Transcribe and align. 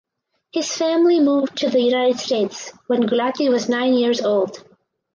His 0.51 0.75
family 0.75 1.19
moved 1.19 1.57
to 1.57 1.69
the 1.69 1.79
United 1.79 2.17
States 2.19 2.71
when 2.87 3.03
Gulati 3.03 3.49
was 3.51 3.69
nine 3.69 3.93
years 3.93 4.19
old. 4.21 4.65